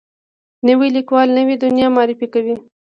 نوی 0.67 0.89
لیکوال 0.97 1.27
نوې 1.37 1.55
دنیا 1.63 1.87
معرفي 1.95 2.27
کوي 2.33 2.55